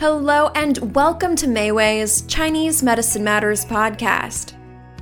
Hello, 0.00 0.46
and 0.54 0.94
welcome 0.94 1.34
to 1.34 1.48
Mayway's 1.48 2.22
Chinese 2.28 2.84
Medicine 2.84 3.24
Matters 3.24 3.64
podcast, 3.64 4.52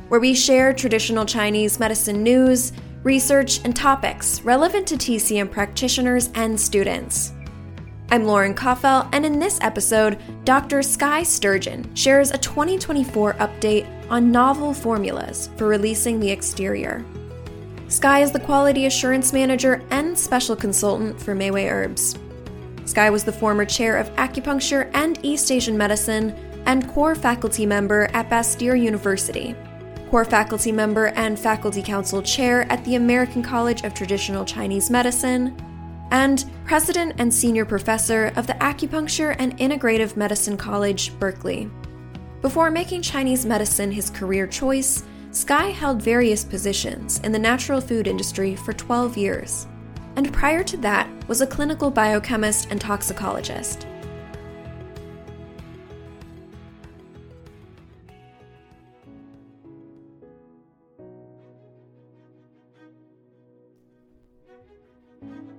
where 0.08 0.20
we 0.20 0.34
share 0.34 0.72
traditional 0.72 1.26
Chinese 1.26 1.79
medicine 1.79 2.22
news, 2.22 2.72
research, 3.02 3.62
and 3.62 3.76
topics 3.76 4.40
relevant 4.40 4.86
to 4.86 4.94
TCM 4.94 5.50
practitioners 5.50 6.30
and 6.35 6.58
students. 6.58 7.35
I'm 8.11 8.24
Lauren 8.24 8.54
Koffel, 8.54 9.07
and 9.12 9.26
in 9.26 9.38
this 9.38 9.58
episode, 9.61 10.18
Dr. 10.46 10.82
Skye 10.82 11.24
Sturgeon 11.24 11.94
shares 11.94 12.30
a 12.30 12.38
2024 12.38 13.35
update 13.35 13.86
on 14.08 14.32
novel 14.32 14.72
formulas 14.72 15.50
for 15.58 15.68
releasing 15.68 16.21
the 16.21 16.30
exterior. 16.30 17.04
Skye 17.88 18.21
is 18.21 18.32
the 18.32 18.40
Quality 18.40 18.86
Assurance 18.86 19.35
Manager 19.35 19.82
and 19.90 20.18
Special 20.18 20.57
Consultant 20.57 21.21
for 21.21 21.36
Mayway 21.36 21.71
Herbs. 21.71 22.14
Skye 22.96 23.11
was 23.11 23.25
the 23.25 23.32
former 23.32 23.67
chair 23.67 23.99
of 23.99 24.09
acupuncture 24.14 24.91
and 24.95 25.18
East 25.23 25.53
Asian 25.53 25.77
medicine 25.77 26.35
and 26.64 26.89
core 26.89 27.14
faculty 27.14 27.67
member 27.67 28.09
at 28.14 28.31
Bastyr 28.31 28.75
University, 28.75 29.55
core 30.09 30.25
faculty 30.25 30.72
member 30.72 31.09
and 31.09 31.39
faculty 31.39 31.82
council 31.82 32.22
chair 32.22 32.62
at 32.72 32.83
the 32.86 32.95
American 32.95 33.42
College 33.42 33.83
of 33.84 33.92
Traditional 33.92 34.47
Chinese 34.47 34.89
Medicine, 34.89 35.55
and 36.11 36.47
president 36.64 37.12
and 37.19 37.34
senior 37.34 37.66
professor 37.66 38.33
of 38.34 38.47
the 38.47 38.55
Acupuncture 38.55 39.36
and 39.38 39.58
Integrative 39.58 40.16
Medicine 40.16 40.56
College, 40.56 41.12
Berkeley. 41.19 41.69
Before 42.41 42.70
making 42.70 43.03
Chinese 43.03 43.44
medicine 43.44 43.92
his 43.92 44.08
career 44.08 44.47
choice, 44.47 45.05
Skye 45.33 45.66
held 45.66 46.00
various 46.00 46.44
positions 46.44 47.19
in 47.19 47.31
the 47.31 47.38
natural 47.38 47.83
food 47.83 48.06
industry 48.06 48.56
for 48.56 48.72
12 48.72 49.19
years, 49.19 49.66
and 50.17 50.33
prior 50.33 50.64
to 50.64 50.77
that 50.78 51.09
was 51.28 51.41
a 51.41 51.47
clinical 51.47 51.91
biochemist 51.91 52.70
and 52.70 52.81
toxicologist. 52.81 53.86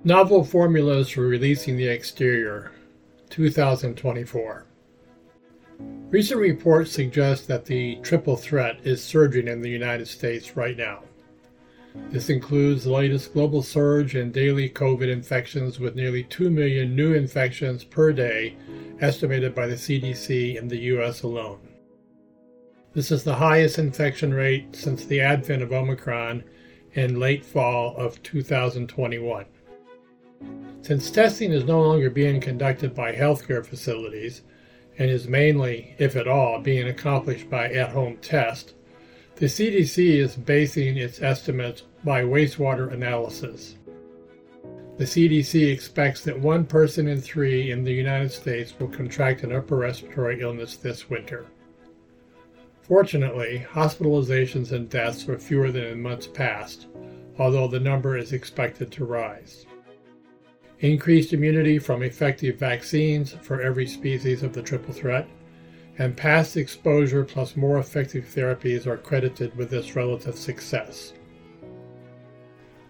Novel 0.04 0.42
Formulas 0.42 1.10
for 1.10 1.22
Releasing 1.22 1.76
the 1.76 1.86
Exterior, 1.86 2.72
2024. 3.28 4.64
Recent 6.10 6.40
reports 6.40 6.92
suggest 6.92 7.46
that 7.48 7.66
the 7.66 7.96
triple 7.96 8.36
threat 8.36 8.78
is 8.84 9.04
surging 9.04 9.48
in 9.48 9.60
the 9.60 9.68
United 9.68 10.08
States 10.08 10.56
right 10.56 10.78
now. 10.78 11.02
This 12.10 12.30
includes 12.30 12.84
the 12.84 12.92
latest 12.92 13.32
global 13.32 13.62
surge 13.62 14.16
in 14.16 14.32
daily 14.32 14.70
COVID 14.70 15.08
infections 15.08 15.78
with 15.78 15.94
nearly 15.94 16.24
2 16.24 16.50
million 16.50 16.96
new 16.96 17.14
infections 17.14 17.84
per 17.84 18.12
day, 18.12 18.56
estimated 19.00 19.54
by 19.54 19.66
the 19.66 19.74
CDC 19.74 20.56
in 20.56 20.68
the 20.68 20.78
US 20.94 21.22
alone. 21.22 21.60
This 22.94 23.10
is 23.10 23.24
the 23.24 23.34
highest 23.34 23.78
infection 23.78 24.32
rate 24.32 24.74
since 24.74 25.04
the 25.04 25.20
advent 25.20 25.62
of 25.62 25.72
Omicron 25.72 26.44
in 26.94 27.20
late 27.20 27.44
fall 27.44 27.96
of 27.96 28.22
2021. 28.22 29.44
Since 30.80 31.10
testing 31.10 31.52
is 31.52 31.64
no 31.64 31.82
longer 31.82 32.08
being 32.08 32.40
conducted 32.40 32.94
by 32.94 33.12
healthcare 33.12 33.64
facilities, 33.64 34.42
and 34.98 35.10
is 35.10 35.28
mainly, 35.28 35.94
if 35.98 36.16
at 36.16 36.26
all, 36.26 36.60
being 36.60 36.88
accomplished 36.88 37.48
by 37.48 37.70
at 37.70 37.90
home 37.90 38.16
test, 38.16 38.74
the 39.38 39.46
CDC 39.46 40.16
is 40.16 40.34
basing 40.34 40.96
its 40.96 41.22
estimates 41.22 41.84
by 42.02 42.22
wastewater 42.22 42.92
analysis. 42.92 43.76
The 44.96 45.04
CDC 45.04 45.72
expects 45.72 46.22
that 46.24 46.40
one 46.40 46.66
person 46.66 47.06
in 47.06 47.20
three 47.20 47.70
in 47.70 47.84
the 47.84 47.92
United 47.92 48.32
States 48.32 48.74
will 48.76 48.88
contract 48.88 49.44
an 49.44 49.52
upper 49.52 49.76
respiratory 49.76 50.40
illness 50.40 50.76
this 50.76 51.08
winter. 51.08 51.46
Fortunately, 52.82 53.64
hospitalizations 53.70 54.72
and 54.72 54.90
deaths 54.90 55.24
were 55.24 55.38
fewer 55.38 55.70
than 55.70 55.84
in 55.84 56.02
months 56.02 56.26
past, 56.26 56.88
although 57.38 57.68
the 57.68 57.78
number 57.78 58.16
is 58.16 58.32
expected 58.32 58.90
to 58.90 59.04
rise. 59.04 59.66
Increased 60.80 61.32
immunity 61.32 61.78
from 61.78 62.02
effective 62.02 62.58
vaccines 62.58 63.36
for 63.42 63.62
every 63.62 63.86
species 63.86 64.42
of 64.42 64.52
the 64.52 64.62
triple 64.62 64.92
threat, 64.92 65.28
and 65.98 66.16
past 66.16 66.56
exposure 66.56 67.24
plus 67.24 67.56
more 67.56 67.78
effective 67.78 68.24
therapies 68.24 68.86
are 68.86 68.96
credited 68.96 69.54
with 69.56 69.68
this 69.68 69.96
relative 69.96 70.36
success. 70.36 71.12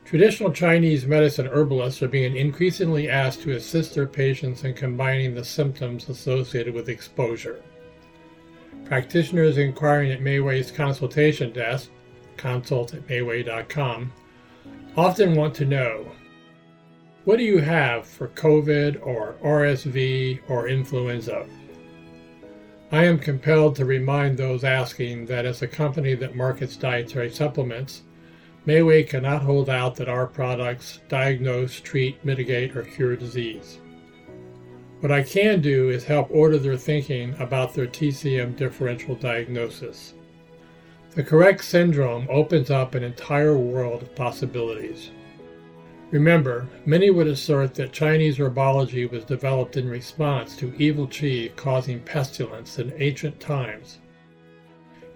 Traditional 0.04 0.52
Chinese 0.52 1.06
medicine 1.06 1.46
herbalists 1.46 2.02
are 2.02 2.08
being 2.08 2.36
increasingly 2.36 3.10
asked 3.10 3.42
to 3.42 3.56
assist 3.56 3.94
their 3.94 4.06
patients 4.06 4.64
in 4.64 4.72
combining 4.72 5.34
the 5.34 5.44
symptoms 5.44 6.08
associated 6.08 6.72
with 6.72 6.88
exposure. 6.88 7.62
Practitioners 8.84 9.58
inquiring 9.58 10.10
at 10.12 10.20
Mayway's 10.20 10.70
consultation 10.70 11.52
desk, 11.52 11.90
consult 12.38 12.94
at 12.94 13.06
mayway.com, 13.06 14.12
often 14.96 15.34
want 15.34 15.54
to 15.56 15.66
know 15.66 16.10
what 17.24 17.36
do 17.36 17.44
you 17.44 17.58
have 17.58 18.06
for 18.06 18.28
COVID 18.28 19.06
or 19.06 19.36
RSV 19.44 20.40
or 20.48 20.68
influenza? 20.68 21.46
I 22.90 23.04
am 23.04 23.18
compelled 23.18 23.76
to 23.76 23.84
remind 23.84 24.38
those 24.38 24.64
asking 24.64 25.26
that 25.26 25.44
as 25.44 25.60
a 25.60 25.68
company 25.68 26.14
that 26.14 26.34
markets 26.34 26.76
dietary 26.76 27.30
supplements, 27.30 28.02
Mayway 28.66 29.06
cannot 29.08 29.42
hold 29.42 29.70
out 29.70 29.96
that 29.96 30.08
our 30.08 30.26
products 30.26 31.00
diagnose, 31.08 31.80
treat, 31.80 32.22
mitigate, 32.24 32.76
or 32.76 32.82
cure 32.82 33.16
disease. 33.16 33.78
What 35.00 35.12
I 35.12 35.22
can 35.22 35.60
do 35.60 35.90
is 35.90 36.04
help 36.04 36.28
order 36.30 36.58
their 36.58 36.76
thinking 36.76 37.34
about 37.38 37.72
their 37.72 37.86
TCM 37.86 38.56
differential 38.56 39.14
diagnosis. 39.14 40.14
The 41.14 41.22
correct 41.22 41.64
syndrome 41.64 42.26
opens 42.28 42.70
up 42.70 42.94
an 42.94 43.04
entire 43.04 43.56
world 43.56 44.02
of 44.02 44.14
possibilities. 44.14 45.10
Remember, 46.10 46.66
many 46.86 47.10
would 47.10 47.26
assert 47.26 47.74
that 47.74 47.92
Chinese 47.92 48.38
herbology 48.38 49.10
was 49.10 49.24
developed 49.24 49.76
in 49.76 49.88
response 49.88 50.56
to 50.56 50.74
evil 50.78 51.06
qi 51.06 51.54
causing 51.54 52.00
pestilence 52.00 52.78
in 52.78 52.94
ancient 52.96 53.38
times. 53.40 53.98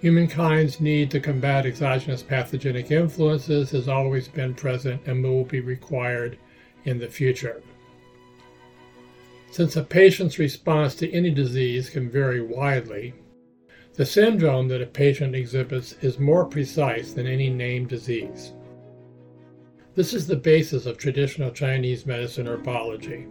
Humankind's 0.03 0.81
need 0.81 1.11
to 1.13 1.21
combat 1.21 1.65
exogenous 1.65 2.23
pathogenic 2.23 2.91
influences 2.91 3.71
has 3.71 3.89
always 3.89 4.29
been 4.29 4.53
present 4.53 5.01
and 5.07 5.25
will 5.25 5.45
be 5.45 5.61
required 5.61 6.37
in 6.85 6.99
the 6.99 7.09
future. 7.09 7.63
Since 9.51 9.77
a 9.77 9.83
patient's 9.85 10.39
response 10.39 10.95
to 10.97 11.11
any 11.11 11.31
disease 11.31 11.89
can 11.89 12.11
vary 12.11 12.43
widely, 12.43 13.15
the 13.95 14.05
syndrome 14.05 14.69
that 14.69 14.83
a 14.83 14.87
patient 14.87 15.35
exhibits 15.35 15.95
is 16.03 16.19
more 16.19 16.45
precise 16.45 17.13
than 17.13 17.27
any 17.27 17.49
named 17.49 17.89
disease. 17.89 18.53
This 19.95 20.15
is 20.15 20.27
the 20.27 20.37
basis 20.37 20.87
of 20.87 20.97
traditional 20.97 21.51
Chinese 21.51 22.07
medicine 22.07 22.47
herbology. 22.47 23.29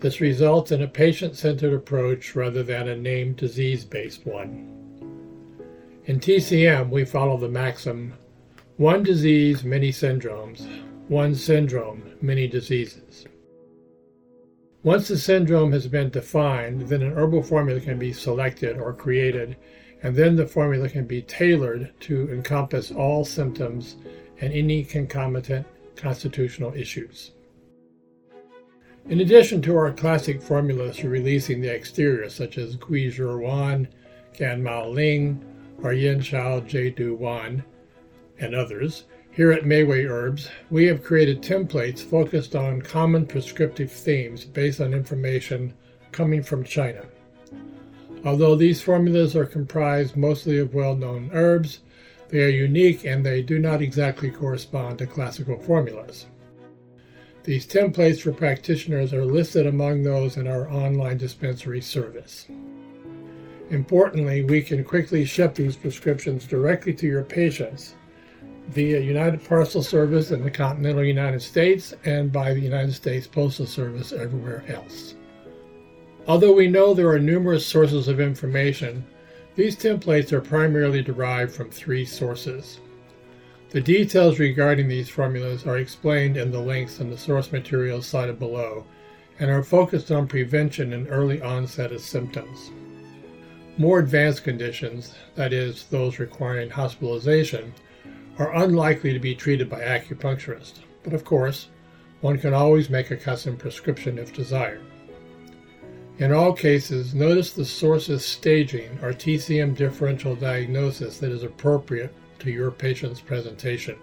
This 0.00 0.22
results 0.22 0.72
in 0.72 0.80
a 0.80 0.88
patient 0.88 1.36
centered 1.36 1.74
approach 1.74 2.34
rather 2.34 2.62
than 2.62 2.88
a 2.88 2.96
named 2.96 3.36
disease 3.36 3.84
based 3.84 4.24
one. 4.24 4.72
In 6.06 6.18
TCM, 6.18 6.88
we 6.88 7.04
follow 7.04 7.36
the 7.36 7.50
maxim 7.50 8.14
one 8.78 9.02
disease, 9.02 9.64
many 9.64 9.90
syndromes, 9.90 10.66
one 11.08 11.34
syndrome, 11.34 12.10
many 12.22 12.46
diseases. 12.46 13.26
Once 14.82 15.08
the 15.08 15.18
syndrome 15.18 15.72
has 15.72 15.88
been 15.88 16.08
defined, 16.08 16.82
then 16.88 17.02
an 17.02 17.12
herbal 17.12 17.42
formula 17.42 17.80
can 17.80 17.98
be 17.98 18.14
selected 18.14 18.78
or 18.78 18.94
created, 18.94 19.56
and 20.02 20.16
then 20.16 20.36
the 20.36 20.46
formula 20.46 20.88
can 20.88 21.06
be 21.06 21.20
tailored 21.20 21.92
to 22.00 22.30
encompass 22.30 22.90
all 22.90 23.24
symptoms 23.24 23.96
and 24.40 24.52
any 24.52 24.84
concomitant 24.84 25.66
constitutional 25.96 26.74
issues. 26.74 27.32
In 29.08 29.20
addition 29.20 29.62
to 29.62 29.76
our 29.76 29.92
classic 29.92 30.42
formulas 30.42 30.98
for 30.98 31.08
releasing 31.08 31.60
the 31.60 31.72
exterior, 31.72 32.28
such 32.28 32.58
as 32.58 32.76
Gui 32.76 33.10
Zhi 33.10 33.40
Wan, 33.40 33.88
Gan 34.36 34.62
Mao 34.62 34.88
Ling, 34.88 35.44
or 35.82 35.92
Yin 35.92 36.20
Chao 36.20 36.60
Jie 36.60 36.90
Du 36.90 37.14
Wan, 37.14 37.62
and 38.38 38.54
others, 38.54 39.04
here 39.30 39.52
at 39.52 39.64
Mayway 39.64 40.08
Herbs, 40.08 40.48
we 40.70 40.86
have 40.86 41.04
created 41.04 41.42
templates 41.42 42.00
focused 42.00 42.56
on 42.56 42.80
common 42.82 43.26
prescriptive 43.26 43.92
themes 43.92 44.44
based 44.44 44.80
on 44.80 44.94
information 44.94 45.74
coming 46.10 46.42
from 46.42 46.64
China. 46.64 47.04
Although 48.24 48.56
these 48.56 48.80
formulas 48.80 49.36
are 49.36 49.44
comprised 49.44 50.16
mostly 50.16 50.58
of 50.58 50.74
well 50.74 50.96
known 50.96 51.30
herbs, 51.32 51.80
they 52.28 52.42
are 52.42 52.48
unique 52.48 53.04
and 53.04 53.24
they 53.24 53.42
do 53.42 53.58
not 53.58 53.82
exactly 53.82 54.30
correspond 54.30 54.98
to 54.98 55.06
classical 55.06 55.58
formulas. 55.58 56.26
These 57.44 57.66
templates 57.66 58.20
for 58.20 58.32
practitioners 58.32 59.12
are 59.12 59.24
listed 59.24 59.66
among 59.66 60.02
those 60.02 60.36
in 60.36 60.48
our 60.48 60.68
online 60.68 61.16
dispensary 61.16 61.80
service. 61.80 62.46
Importantly, 63.70 64.42
we 64.42 64.62
can 64.62 64.82
quickly 64.82 65.24
ship 65.24 65.54
these 65.54 65.76
prescriptions 65.76 66.46
directly 66.46 66.92
to 66.94 67.06
your 67.06 67.22
patients 67.22 67.94
via 68.68 68.98
United 68.98 69.44
Parcel 69.44 69.82
Service 69.82 70.32
in 70.32 70.42
the 70.42 70.50
continental 70.50 71.04
United 71.04 71.40
States 71.40 71.94
and 72.04 72.32
by 72.32 72.52
the 72.52 72.60
United 72.60 72.92
States 72.92 73.26
Postal 73.26 73.66
Service 73.66 74.12
everywhere 74.12 74.64
else. 74.68 75.14
Although 76.26 76.52
we 76.52 76.66
know 76.66 76.92
there 76.92 77.08
are 77.08 77.20
numerous 77.20 77.64
sources 77.64 78.08
of 78.08 78.18
information, 78.18 79.06
these 79.56 79.74
templates 79.74 80.32
are 80.32 80.40
primarily 80.40 81.02
derived 81.02 81.52
from 81.52 81.70
three 81.70 82.04
sources. 82.04 82.78
The 83.70 83.80
details 83.80 84.38
regarding 84.38 84.86
these 84.86 85.08
formulas 85.08 85.66
are 85.66 85.78
explained 85.78 86.36
in 86.36 86.52
the 86.52 86.60
links 86.60 87.00
in 87.00 87.10
the 87.10 87.18
source 87.18 87.50
materials 87.50 88.06
cited 88.06 88.38
below 88.38 88.84
and 89.38 89.50
are 89.50 89.62
focused 89.62 90.12
on 90.12 90.28
prevention 90.28 90.92
and 90.92 91.08
early 91.10 91.42
onset 91.42 91.90
of 91.90 92.00
symptoms. 92.00 92.70
More 93.78 93.98
advanced 93.98 94.44
conditions, 94.44 95.14
that 95.34 95.52
is, 95.52 95.84
those 95.84 96.18
requiring 96.18 96.70
hospitalization, 96.70 97.74
are 98.38 98.54
unlikely 98.62 99.12
to 99.14 99.18
be 99.18 99.34
treated 99.34 99.68
by 99.68 99.80
acupuncturists, 99.80 100.80
but 101.02 101.12
of 101.12 101.24
course, 101.24 101.68
one 102.20 102.38
can 102.38 102.54
always 102.54 102.88
make 102.88 103.10
a 103.10 103.16
custom 103.16 103.56
prescription 103.56 104.18
if 104.18 104.32
desired. 104.32 104.82
In 106.18 106.32
all 106.32 106.54
cases, 106.54 107.14
notice 107.14 107.52
the 107.52 107.64
source's 107.64 108.24
staging 108.24 108.98
or 109.02 109.12
TCM 109.12 109.76
differential 109.76 110.34
diagnosis 110.34 111.18
that 111.18 111.30
is 111.30 111.42
appropriate 111.42 112.14
to 112.38 112.50
your 112.50 112.70
patient's 112.70 113.20
presentation. 113.20 113.96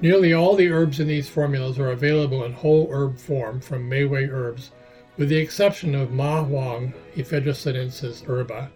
Nearly 0.00 0.32
all 0.32 0.56
the 0.56 0.70
herbs 0.70 0.98
in 0.98 1.08
these 1.08 1.28
formulas 1.28 1.78
are 1.78 1.90
available 1.90 2.44
in 2.44 2.52
whole 2.52 2.88
herb 2.90 3.18
form 3.18 3.60
from 3.60 3.88
Mayway 3.88 4.30
Herbs, 4.30 4.70
with 5.18 5.28
the 5.28 5.36
exception 5.36 5.94
of 5.94 6.10
Ma 6.10 6.42
Huang 6.42 6.94
Ephedra 7.16 7.54
sinensis 7.54 8.22
herba, 8.22 8.70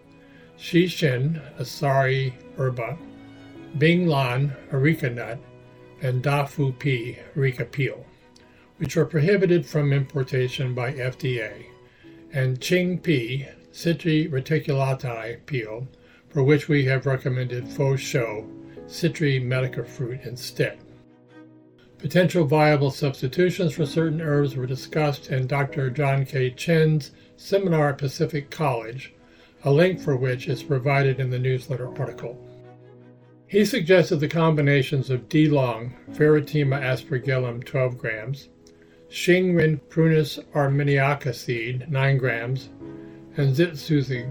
Xi 0.58 0.84
Xin 0.84 1.40
Asari 1.58 2.34
herba, 2.56 2.98
Bing 3.78 4.06
Lang 4.06 4.52
areca 4.70 5.08
nut, 5.08 5.38
and 6.02 6.22
Da 6.22 6.44
Fu 6.44 6.72
Pi 6.72 7.18
areca 7.36 7.64
peel, 7.64 8.04
which 8.78 8.96
are 8.96 9.04
prohibited 9.04 9.66
from 9.66 9.92
importation 9.92 10.74
by 10.74 10.92
FDA, 10.92 11.66
and 12.32 12.60
Qing 12.60 13.02
Pi 13.02 13.48
Citri 13.72 14.28
reticulata 14.28 15.44
peel, 15.46 15.86
for 16.28 16.42
which 16.42 16.68
we 16.68 16.84
have 16.84 17.06
recommended 17.06 17.68
Fo 17.68 17.96
Shou 17.96 18.46
Citri 18.86 19.38
medica 19.38 19.84
fruit 19.84 20.20
instead. 20.24 20.78
Potential 21.98 22.44
viable 22.44 22.90
substitutions 22.90 23.74
for 23.74 23.84
certain 23.84 24.20
herbs 24.20 24.54
were 24.54 24.66
discussed 24.66 25.30
in 25.30 25.46
Dr. 25.46 25.90
John 25.90 26.24
K. 26.24 26.50
Chen's 26.50 27.10
seminar 27.36 27.90
at 27.90 27.98
Pacific 27.98 28.50
College, 28.50 29.12
a 29.64 29.70
link 29.70 30.00
for 30.00 30.16
which 30.16 30.48
is 30.48 30.62
provided 30.62 31.18
in 31.18 31.30
the 31.30 31.38
newsletter 31.38 31.88
article. 31.98 32.38
He 33.48 33.64
suggested 33.64 34.16
the 34.16 34.28
combinations 34.28 35.10
of 35.10 35.28
Di 35.28 35.48
Long, 35.48 35.94
Pheretima 36.12 36.80
aspergillum 36.80 37.64
12 37.64 37.98
grams, 37.98 38.48
Xingren 39.10 39.80
prunus 39.88 40.38
armeniaca 40.54 41.34
seed 41.34 41.90
9 41.90 42.18
grams, 42.18 42.68
and 43.36 43.56
Zi 43.56 43.74
Su 43.74 44.02
Zi 44.02 44.26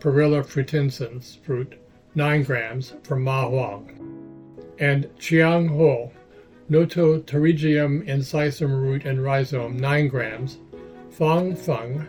Perilla 0.00 0.42
frutescens 0.42 1.38
fruit 1.42 1.80
9 2.14 2.42
grams 2.42 2.94
from 3.02 3.24
Ma 3.24 3.48
Huang, 3.48 3.90
and 4.78 5.04
Qiang 5.18 5.70
Huo 5.70 6.10
Notopterygium 6.70 8.06
incisum 8.06 8.80
root 8.80 9.04
and 9.04 9.22
rhizome 9.22 9.76
9 9.76 10.08
grams, 10.08 10.58
Fang 11.10 11.54
Feng, 11.54 12.06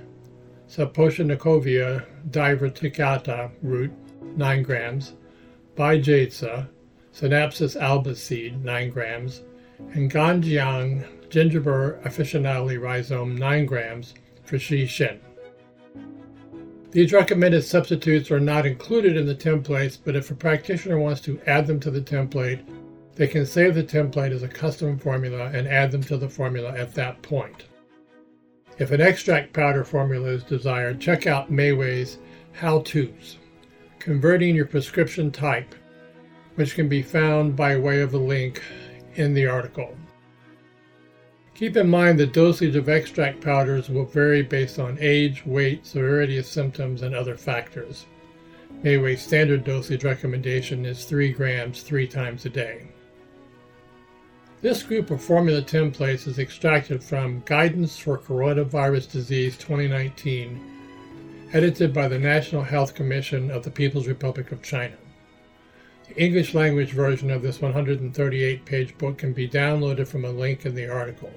Saposhnikovia 0.69 2.05
divaricata 2.29 3.51
root 3.61 3.91
9 4.37 4.63
grams, 4.63 5.13
Bijatsa, 5.75 6.67
Sinapis 7.13 7.75
albus 7.81 8.21
seed 8.21 8.63
9 8.63 8.89
grams, 8.89 9.41
and 9.93 10.11
Ganjiang 10.11 11.05
Zingiber 11.33 11.99
officinale 12.03 12.79
rhizome 12.79 13.35
9 13.35 13.65
grams 13.65 14.13
for 14.43 14.59
Xi 14.59 14.83
Xin. 14.83 15.17
These 16.91 17.11
recommended 17.11 17.63
substitutes 17.63 18.29
are 18.29 18.39
not 18.39 18.67
included 18.67 19.17
in 19.17 19.25
the 19.25 19.33
templates, 19.33 19.97
but 20.03 20.15
if 20.15 20.29
a 20.29 20.35
practitioner 20.35 20.99
wants 20.99 21.21
to 21.21 21.41
add 21.47 21.65
them 21.65 21.79
to 21.79 21.89
the 21.89 22.01
template, 22.01 22.61
they 23.15 23.25
can 23.25 23.47
save 23.47 23.73
the 23.73 23.83
template 23.83 24.29
as 24.29 24.43
a 24.43 24.47
custom 24.47 24.99
formula 24.99 25.45
and 25.45 25.67
add 25.67 25.91
them 25.91 26.03
to 26.03 26.17
the 26.17 26.29
formula 26.29 26.71
at 26.77 26.93
that 26.93 27.19
point. 27.23 27.63
If 28.77 28.91
an 28.91 29.01
extract 29.01 29.53
powder 29.53 29.83
formula 29.83 30.27
is 30.27 30.43
desired, 30.43 31.01
check 31.01 31.25
out 31.25 31.51
Mayway's 31.51 32.19
How 32.51 32.81
To's, 32.81 33.37
Converting 33.97 34.53
Your 34.53 34.67
Prescription 34.67 35.31
Type, 35.31 35.73
which 36.55 36.75
can 36.75 36.87
be 36.87 37.01
found 37.01 37.55
by 37.55 37.75
way 37.75 38.01
of 38.01 38.13
a 38.13 38.19
link 38.19 38.61
in 39.15 39.33
the 39.33 39.47
article. 39.47 39.97
Keep 41.55 41.77
in 41.77 41.87
mind 41.87 42.19
the 42.19 42.25
dosage 42.25 42.75
of 42.75 42.89
extract 42.89 43.39
powders 43.39 43.87
will 43.87 44.05
vary 44.05 44.41
based 44.41 44.79
on 44.79 44.97
age, 44.99 45.45
weight, 45.45 45.85
severity 45.85 46.39
of 46.39 46.47
symptoms, 46.47 47.03
and 47.03 47.13
other 47.13 47.37
factors. 47.37 48.07
Mayway's 48.83 49.21
standard 49.21 49.63
dosage 49.63 50.03
recommendation 50.03 50.83
is 50.83 51.05
3 51.05 51.31
grams 51.31 51.83
three 51.83 52.07
times 52.07 52.45
a 52.45 52.49
day. 52.49 52.87
This 54.61 54.81
group 54.81 55.11
of 55.11 55.21
formula 55.21 55.61
templates 55.61 56.27
is 56.27 56.39
extracted 56.39 57.03
from 57.03 57.43
Guidance 57.45 57.97
for 57.97 58.17
Coronavirus 58.17 59.11
Disease 59.11 59.55
2019, 59.57 61.49
edited 61.53 61.93
by 61.93 62.07
the 62.07 62.17
National 62.17 62.63
Health 62.63 62.95
Commission 62.95 63.51
of 63.51 63.63
the 63.63 63.71
People's 63.71 64.07
Republic 64.07 64.51
of 64.51 64.63
China. 64.63 64.95
The 66.07 66.21
English 66.21 66.53
language 66.53 66.91
version 66.91 67.31
of 67.31 67.41
this 67.41 67.61
138 67.61 68.65
page 68.65 68.97
book 68.97 69.17
can 69.17 69.31
be 69.31 69.47
downloaded 69.47 70.07
from 70.07 70.25
a 70.25 70.29
link 70.29 70.65
in 70.65 70.75
the 70.75 70.87
article. 70.87 71.31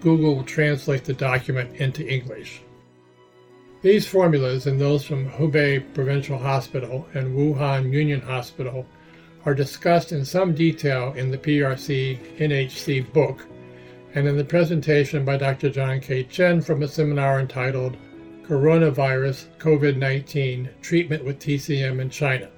Google 0.00 0.36
will 0.36 0.44
translate 0.44 1.04
the 1.04 1.12
document 1.12 1.76
into 1.76 2.06
English. 2.06 2.62
These 3.82 4.06
formulas 4.06 4.68
and 4.68 4.80
those 4.80 5.04
from 5.04 5.28
Hubei 5.28 5.82
Provincial 5.92 6.38
Hospital 6.38 7.08
and 7.14 7.36
Wuhan 7.36 7.92
Union 7.92 8.20
Hospital 8.20 8.86
are 9.44 9.54
discussed 9.54 10.12
in 10.12 10.24
some 10.24 10.54
detail 10.54 11.12
in 11.14 11.32
the 11.32 11.38
PRC 11.38 12.18
NHC 12.38 13.12
book 13.12 13.44
and 14.14 14.28
in 14.28 14.36
the 14.36 14.44
presentation 14.44 15.24
by 15.24 15.36
Dr. 15.36 15.68
John 15.68 16.00
K. 16.00 16.22
Chen 16.22 16.60
from 16.60 16.82
a 16.82 16.88
seminar 16.88 17.40
entitled 17.40 17.96
Coronavirus 18.44 19.46
COVID 19.58 19.96
19 19.96 20.70
Treatment 20.80 21.24
with 21.24 21.40
TCM 21.40 22.00
in 22.00 22.08
China. 22.08 22.50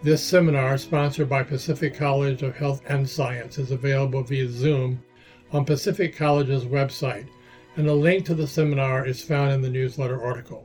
This 0.00 0.22
seminar, 0.22 0.78
sponsored 0.78 1.28
by 1.28 1.42
Pacific 1.42 1.92
College 1.92 2.44
of 2.44 2.54
Health 2.54 2.82
and 2.86 3.08
Science, 3.08 3.58
is 3.58 3.72
available 3.72 4.22
via 4.22 4.48
Zoom 4.48 5.02
on 5.50 5.64
Pacific 5.64 6.14
College's 6.14 6.64
website, 6.64 7.26
and 7.74 7.88
a 7.88 7.92
link 7.92 8.24
to 8.26 8.34
the 8.34 8.46
seminar 8.46 9.04
is 9.04 9.24
found 9.24 9.50
in 9.50 9.60
the 9.60 9.68
newsletter 9.68 10.22
article. 10.22 10.64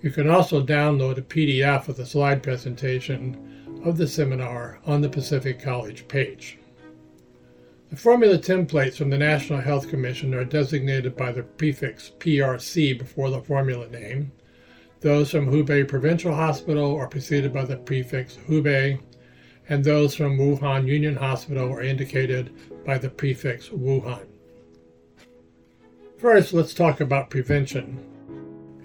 You 0.00 0.10
can 0.10 0.30
also 0.30 0.64
download 0.64 1.18
a 1.18 1.22
PDF 1.22 1.88
of 1.88 1.98
the 1.98 2.06
slide 2.06 2.42
presentation 2.42 3.82
of 3.84 3.98
the 3.98 4.08
seminar 4.08 4.78
on 4.86 5.02
the 5.02 5.10
Pacific 5.10 5.60
College 5.60 6.08
page. 6.08 6.58
The 7.90 7.96
formula 7.96 8.38
templates 8.38 8.96
from 8.96 9.10
the 9.10 9.18
National 9.18 9.60
Health 9.60 9.90
Commission 9.90 10.32
are 10.32 10.46
designated 10.46 11.14
by 11.14 11.30
the 11.30 11.42
prefix 11.42 12.10
PRC 12.20 12.98
before 12.98 13.28
the 13.28 13.42
formula 13.42 13.86
name. 13.90 14.32
Those 15.00 15.30
from 15.30 15.50
Hubei 15.50 15.86
Provincial 15.86 16.34
Hospital 16.34 16.96
are 16.96 17.08
preceded 17.08 17.52
by 17.52 17.64
the 17.64 17.76
prefix 17.76 18.36
Hubei, 18.48 18.98
and 19.68 19.84
those 19.84 20.14
from 20.14 20.38
Wuhan 20.38 20.86
Union 20.86 21.16
Hospital 21.16 21.70
are 21.70 21.82
indicated 21.82 22.52
by 22.84 22.98
the 22.98 23.10
prefix 23.10 23.68
Wuhan. 23.68 24.26
First, 26.18 26.54
let's 26.54 26.72
talk 26.72 27.00
about 27.00 27.28
prevention. 27.28 27.98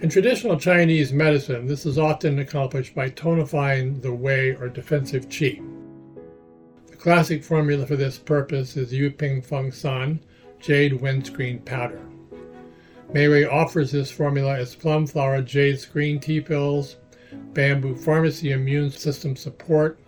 In 0.01 0.09
traditional 0.09 0.59
Chinese 0.59 1.13
medicine, 1.13 1.65
this 1.65 1.85
is 1.85 1.97
often 1.97 2.39
accomplished 2.39 2.93
by 2.93 3.09
tonifying 3.09 4.01
the 4.01 4.11
wei 4.11 4.55
or 4.55 4.67
defensive 4.67 5.29
qi. 5.29 5.63
The 6.87 6.95
classic 6.97 7.43
formula 7.43 7.85
for 7.85 7.95
this 7.95 8.17
purpose 8.17 8.75
is 8.75 8.91
Yu 8.91 9.11
Ping 9.11 9.41
Feng 9.41 9.71
San 9.71 10.19
Jade 10.59 10.99
Windscreen 10.99 11.59
Powder. 11.59 12.01
Mayway 13.13 13.51
offers 13.51 13.91
this 13.91 14.11
formula 14.11 14.57
as 14.57 14.75
plum 14.75 15.05
flower 15.05 15.41
jade 15.41 15.79
screen 15.79 16.19
tea 16.19 16.41
pills, 16.41 16.97
bamboo 17.53 17.95
pharmacy 17.95 18.51
immune 18.51 18.91
system 18.91 19.35
support, 19.35 19.99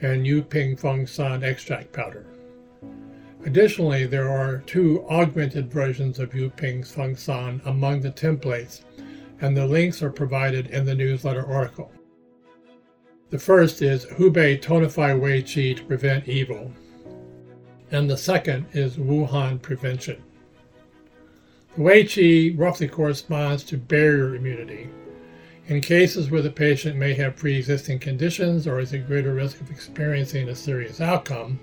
and 0.00 0.26
Yu 0.26 0.42
Ping 0.42 0.76
Feng 0.76 1.06
San 1.06 1.42
extract 1.42 1.92
powder. 1.92 2.26
Additionally, 3.44 4.06
there 4.06 4.28
are 4.28 4.58
two 4.58 5.04
augmented 5.08 5.70
versions 5.72 6.18
of 6.18 6.34
Yu 6.34 6.50
Ping 6.50 6.82
Feng 6.82 7.16
San 7.16 7.60
among 7.64 8.00
the 8.00 8.10
templates 8.10 8.82
and 9.40 9.56
the 9.56 9.66
links 9.66 10.02
are 10.02 10.10
provided 10.10 10.68
in 10.68 10.84
the 10.84 10.94
newsletter 10.94 11.46
article. 11.46 11.90
The 13.30 13.38
first 13.38 13.82
is 13.82 14.06
Hubei 14.06 14.60
Tonify 14.60 15.18
Wei 15.18 15.42
Qi 15.42 15.76
to 15.76 15.84
prevent 15.84 16.28
evil, 16.28 16.72
and 17.90 18.08
the 18.08 18.16
second 18.16 18.66
is 18.72 18.96
Wuhan 18.96 19.60
prevention. 19.60 20.22
The 21.76 21.82
Wei 21.82 22.04
Qi 22.04 22.58
roughly 22.58 22.88
corresponds 22.88 23.62
to 23.64 23.76
barrier 23.76 24.34
immunity. 24.34 24.88
In 25.68 25.82
cases 25.82 26.30
where 26.30 26.40
the 26.40 26.48
patient 26.50 26.96
may 26.96 27.12
have 27.12 27.36
pre 27.36 27.54
existing 27.54 27.98
conditions 27.98 28.66
or 28.66 28.80
is 28.80 28.94
at 28.94 29.06
greater 29.06 29.34
risk 29.34 29.60
of 29.60 29.70
experiencing 29.70 30.48
a 30.48 30.54
serious 30.54 31.02
outcome, 31.02 31.60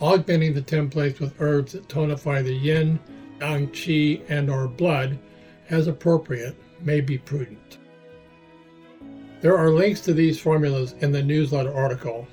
augmenting 0.00 0.54
the 0.54 0.62
templates 0.62 1.20
with 1.20 1.38
herbs 1.38 1.72
that 1.72 1.86
tonify 1.86 2.42
the 2.42 2.54
yin, 2.54 2.98
yang, 3.42 3.68
qi 3.68 4.22
and 4.30 4.48
or 4.48 4.68
blood 4.68 5.18
as 5.68 5.86
appropriate 5.86 6.56
may 6.80 7.02
be 7.02 7.18
prudent. 7.18 7.76
There 9.42 9.58
are 9.58 9.68
links 9.68 10.00
to 10.00 10.14
these 10.14 10.40
formulas 10.40 10.94
in 11.00 11.12
the 11.12 11.22
newsletter 11.22 11.74
article 11.74 12.26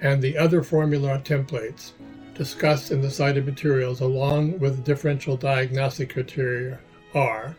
and 0.00 0.20
the 0.20 0.36
other 0.36 0.64
formula 0.64 1.20
templates 1.20 1.92
discussed 2.34 2.90
in 2.90 3.00
the 3.00 3.10
cited 3.10 3.46
materials 3.46 4.00
along 4.00 4.58
with 4.58 4.84
differential 4.84 5.36
diagnostic 5.36 6.12
criteria 6.12 6.78
are 7.14 7.56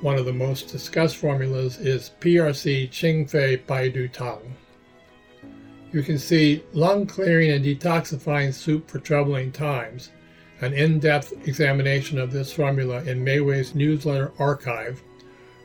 one 0.00 0.16
of 0.16 0.26
the 0.26 0.32
most 0.32 0.68
discussed 0.68 1.16
formulas 1.16 1.78
is 1.78 2.12
PRC 2.20 2.88
Qingfei 2.88 3.64
Baidu 3.64 4.12
Tang. 4.12 4.54
You 5.90 6.02
can 6.02 6.18
see 6.18 6.62
lung 6.72 7.06
clearing 7.06 7.50
and 7.50 7.64
detoxifying 7.64 8.54
soup 8.54 8.88
for 8.88 9.00
troubling 9.00 9.50
times, 9.50 10.10
an 10.60 10.72
in-depth 10.72 11.48
examination 11.48 12.18
of 12.18 12.30
this 12.30 12.52
formula 12.52 13.02
in 13.04 13.24
Mayway's 13.24 13.74
newsletter 13.74 14.30
archive, 14.38 15.02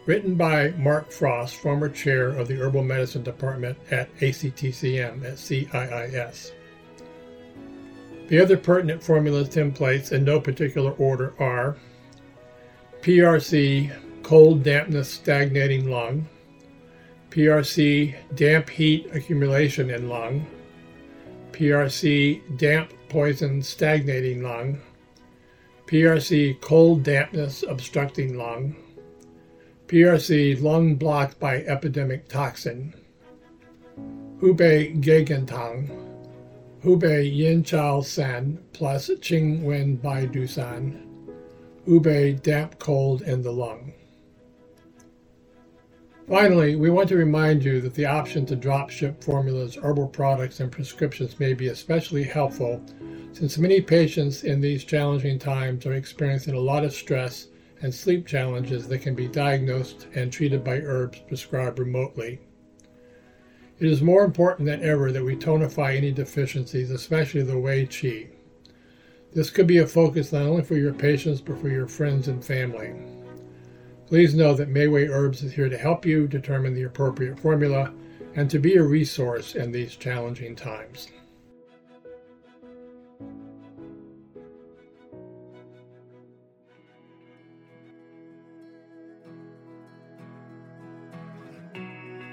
written 0.08 0.34
by 0.34 0.72
Mark 0.72 1.12
Frost, 1.12 1.58
former 1.58 1.90
chair 1.90 2.30
of 2.30 2.48
the 2.48 2.56
Herbal 2.56 2.84
Medicine 2.84 3.24
Department 3.24 3.78
at 3.92 4.16
ACTCM 4.18 5.24
at 5.26 5.38
CIIS. 5.38 6.54
The 8.28 8.40
other 8.42 8.58
pertinent 8.58 9.04
formulas 9.04 9.50
templates 9.50 10.12
in 10.12 10.24
no 10.24 10.40
particular 10.40 10.92
order 10.92 11.34
are 11.40 11.78
PRC 13.02 13.92
cold 14.24 14.64
dampness 14.64 15.10
stagnating 15.10 15.90
lung, 15.90 16.28
PRC 17.30 18.16
damp 18.36 18.70
heat 18.70 19.10
accumulation 19.14 19.90
in 19.90 20.08
lung, 20.08 20.48
PRC 21.52 22.58
damp 22.58 22.94
poison 23.10 23.62
stagnating 23.62 24.42
lung, 24.42 24.80
PRC 25.88 26.60
cold 26.62 27.04
dampness 27.04 27.64
obstructing 27.68 28.38
lung, 28.38 28.76
PRC 29.88 30.62
lung 30.62 30.96
blocked 30.96 31.40
by 31.40 31.58
epidemic 31.64 32.30
toxin, 32.30 32.94
Hubei 34.40 35.00
Gegentang, 35.02 36.13
Hubei 36.84 37.34
Yin 37.34 37.64
Chao 37.64 38.02
San 38.02 38.62
plus 38.74 39.08
Qing 39.08 39.64
Wen 39.64 39.96
Bai 39.96 40.26
Du 40.26 40.46
San, 40.46 41.08
Hubei 41.88 42.42
damp 42.44 42.78
cold 42.78 43.22
in 43.22 43.42
the 43.42 43.54
lung. 43.54 43.94
Finally, 46.28 46.76
we 46.76 46.90
want 46.90 47.08
to 47.08 47.16
remind 47.16 47.64
you 47.64 47.80
that 47.80 47.94
the 47.94 48.06
option 48.06 48.46
to 48.46 48.58
drop 48.58 48.90
ship 48.90 49.24
formulas, 49.24 49.78
herbal 49.78 50.10
products, 50.10 50.60
and 50.60 50.74
prescriptions 50.74 51.40
may 51.40 51.54
be 51.54 51.70
especially 51.70 52.24
helpful 52.24 52.84
since 53.32 53.58
many 53.58 53.80
patients 53.80 54.44
in 54.44 54.60
these 54.60 54.84
challenging 54.84 55.40
times 55.40 55.86
are 55.86 55.94
experiencing 55.94 56.54
a 56.54 56.60
lot 56.60 56.84
of 56.84 56.94
stress 56.94 57.48
and 57.82 57.94
sleep 57.94 58.28
challenges 58.28 58.90
that 58.90 59.00
can 59.00 59.16
be 59.16 59.30
diagnosed 59.30 60.08
and 60.16 60.34
treated 60.34 60.66
by 60.66 60.80
herbs 60.80 61.20
prescribed 61.30 61.80
remotely. 61.80 62.42
It 63.80 63.88
is 63.88 64.02
more 64.02 64.24
important 64.24 64.68
than 64.68 64.84
ever 64.84 65.12
that 65.12 65.24
we 65.24 65.36
tonify 65.36 65.96
any 65.98 66.12
deficiencies, 66.12 66.92
especially 66.92 67.42
the 67.42 67.58
Wei 67.58 67.86
Qi. 67.88 68.30
This 69.34 69.50
could 69.50 69.66
be 69.66 69.80
a 69.80 69.88
focus 69.88 70.32
not 70.32 70.44
only 70.44 70.62
for 70.62 70.76
your 70.76 70.94
patients 70.94 71.42
but 71.42 71.60
for 71.60 71.70
your 71.70 71.88
friends 71.88 72.28
and 72.28 72.44
family. 72.46 72.94
Please 74.06 74.36
know 74.36 74.54
that 74.54 74.72
Mayway 74.72 75.10
Herbs 75.10 75.42
is 75.42 75.54
here 75.54 75.70
to 75.70 75.78
help 75.78 76.06
you 76.06 76.28
determine 76.28 76.76
the 76.76 76.84
appropriate 76.84 77.40
formula 77.40 77.92
and 78.36 78.50
to 78.50 78.60
be 78.60 78.76
a 78.76 78.84
resource 78.84 79.56
in 79.56 79.72
these 79.72 79.96
challenging 79.96 80.56
times. 80.56 81.08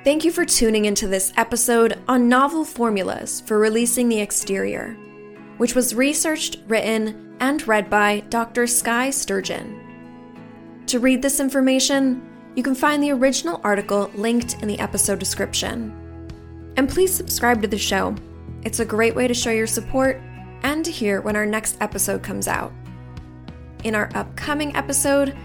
Thank 0.02 0.24
you 0.24 0.32
for 0.32 0.46
tuning 0.46 0.86
into 0.86 1.06
this 1.06 1.30
episode 1.36 2.02
on 2.08 2.26
novel 2.26 2.64
formulas 2.64 3.42
for 3.42 3.58
releasing 3.58 4.08
the 4.08 4.20
exterior, 4.20 4.94
which 5.58 5.74
was 5.74 5.94
researched, 5.94 6.56
written, 6.68 7.36
and 7.38 7.68
read 7.68 7.90
by 7.90 8.20
Dr. 8.30 8.66
Skye 8.66 9.10
Sturgeon. 9.10 10.84
To 10.86 11.00
read 11.00 11.20
this 11.20 11.38
information, 11.38 12.26
you 12.54 12.62
can 12.62 12.74
find 12.74 13.02
the 13.02 13.10
original 13.10 13.60
article 13.62 14.10
linked 14.14 14.62
in 14.62 14.68
the 14.68 14.80
episode 14.80 15.18
description. 15.18 15.94
And 16.78 16.88
please 16.88 17.12
subscribe 17.12 17.60
to 17.60 17.68
the 17.68 17.76
show. 17.76 18.16
It's 18.62 18.80
a 18.80 18.86
great 18.86 19.14
way 19.14 19.28
to 19.28 19.34
show 19.34 19.50
your 19.50 19.66
support 19.66 20.18
and 20.62 20.82
to 20.82 20.90
hear 20.90 21.20
when 21.20 21.36
our 21.36 21.44
next 21.44 21.76
episode 21.82 22.22
comes 22.22 22.48
out. 22.48 22.72
In 23.84 23.94
our 23.94 24.10
upcoming 24.14 24.74
episode, 24.74 25.36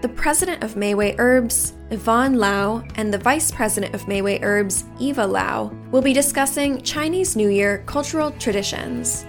the 0.00 0.08
president 0.08 0.64
of 0.64 0.76
Mayway 0.76 1.14
Herbs, 1.18 1.74
Yvonne 1.90 2.38
Lau, 2.38 2.82
and 2.94 3.12
the 3.12 3.18
vice 3.18 3.50
president 3.50 3.94
of 3.94 4.06
Mayway 4.06 4.42
Herbs, 4.42 4.84
Eva 4.98 5.26
Lau, 5.26 5.66
will 5.90 6.00
be 6.00 6.14
discussing 6.14 6.80
Chinese 6.80 7.36
New 7.36 7.48
Year 7.48 7.82
cultural 7.84 8.30
traditions 8.32 9.26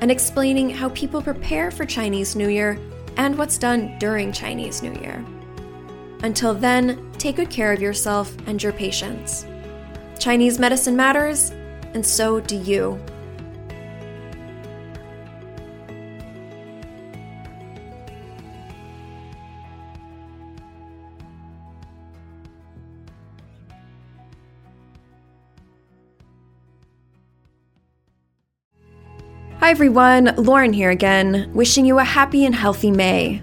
and 0.00 0.10
explaining 0.10 0.70
how 0.70 0.88
people 0.90 1.22
prepare 1.22 1.70
for 1.70 1.84
Chinese 1.84 2.34
New 2.34 2.48
Year 2.48 2.80
and 3.16 3.38
what's 3.38 3.58
done 3.58 3.96
during 3.98 4.32
Chinese 4.32 4.82
New 4.82 4.92
Year. 4.94 5.24
Until 6.24 6.52
then, 6.52 7.12
take 7.12 7.36
good 7.36 7.50
care 7.50 7.72
of 7.72 7.80
yourself 7.80 8.34
and 8.48 8.60
your 8.60 8.72
patients. 8.72 9.46
Chinese 10.18 10.58
medicine 10.58 10.96
matters, 10.96 11.50
and 11.94 12.04
so 12.04 12.40
do 12.40 12.56
you. 12.56 13.00
Hi 29.68 29.72
everyone, 29.72 30.34
Lauren 30.38 30.72
here 30.72 30.88
again, 30.88 31.50
wishing 31.52 31.84
you 31.84 31.98
a 31.98 32.02
happy 32.02 32.46
and 32.46 32.54
healthy 32.54 32.90
May. 32.90 33.42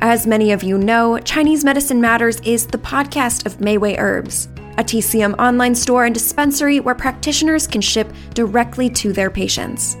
As 0.00 0.26
many 0.26 0.52
of 0.52 0.62
you 0.62 0.78
know, 0.78 1.18
Chinese 1.18 1.62
Medicine 1.62 2.00
Matters 2.00 2.40
is 2.40 2.66
the 2.66 2.78
podcast 2.78 3.44
of 3.44 3.58
Mayway 3.58 3.98
Herbs, 3.98 4.46
a 4.78 4.82
TCM 4.82 5.38
online 5.38 5.74
store 5.74 6.06
and 6.06 6.14
dispensary 6.14 6.80
where 6.80 6.94
practitioners 6.94 7.66
can 7.66 7.82
ship 7.82 8.10
directly 8.32 8.88
to 8.88 9.12
their 9.12 9.28
patients. 9.30 9.98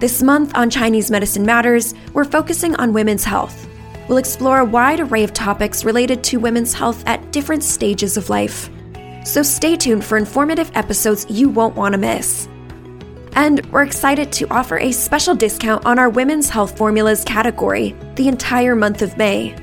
This 0.00 0.24
month 0.24 0.56
on 0.56 0.70
Chinese 0.70 1.08
Medicine 1.08 1.46
Matters, 1.46 1.94
we're 2.12 2.24
focusing 2.24 2.74
on 2.74 2.92
women's 2.92 3.22
health. 3.22 3.68
We'll 4.08 4.18
explore 4.18 4.58
a 4.58 4.64
wide 4.64 4.98
array 4.98 5.22
of 5.22 5.32
topics 5.32 5.84
related 5.84 6.24
to 6.24 6.40
women's 6.40 6.74
health 6.74 7.04
at 7.06 7.30
different 7.30 7.62
stages 7.62 8.16
of 8.16 8.28
life. 8.28 8.68
So 9.24 9.44
stay 9.44 9.76
tuned 9.76 10.04
for 10.04 10.18
informative 10.18 10.72
episodes 10.74 11.26
you 11.30 11.48
won't 11.48 11.76
want 11.76 11.92
to 11.92 11.98
miss. 11.98 12.48
And 13.36 13.64
we're 13.70 13.82
excited 13.82 14.32
to 14.32 14.48
offer 14.48 14.78
a 14.78 14.92
special 14.92 15.34
discount 15.34 15.84
on 15.84 15.98
our 15.98 16.08
women's 16.08 16.48
health 16.48 16.76
formulas 16.76 17.22
category 17.22 17.94
the 18.14 18.28
entire 18.28 18.74
month 18.74 19.02
of 19.02 19.16
May. 19.18 19.54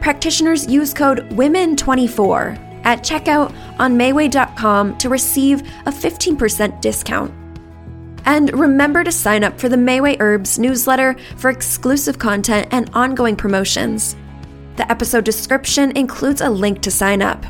Practitioners 0.00 0.66
use 0.66 0.92
code 0.92 1.30
WOMEN24 1.30 2.84
at 2.84 3.04
checkout 3.04 3.54
on 3.78 3.96
Mayway.com 3.96 4.98
to 4.98 5.08
receive 5.08 5.60
a 5.86 5.92
15% 5.92 6.80
discount. 6.80 7.32
And 8.24 8.52
remember 8.58 9.04
to 9.04 9.12
sign 9.12 9.44
up 9.44 9.58
for 9.58 9.68
the 9.68 9.76
Mayway 9.76 10.16
Herbs 10.18 10.58
newsletter 10.58 11.16
for 11.36 11.48
exclusive 11.50 12.18
content 12.18 12.68
and 12.72 12.90
ongoing 12.92 13.36
promotions. 13.36 14.16
The 14.76 14.90
episode 14.90 15.24
description 15.24 15.96
includes 15.96 16.40
a 16.40 16.50
link 16.50 16.82
to 16.82 16.90
sign 16.90 17.22
up. 17.22 17.44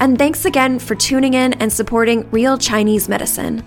And 0.00 0.16
thanks 0.16 0.46
again 0.46 0.78
for 0.78 0.94
tuning 0.94 1.34
in 1.34 1.52
and 1.54 1.70
supporting 1.70 2.30
Real 2.30 2.56
Chinese 2.56 3.06
Medicine. 3.06 3.62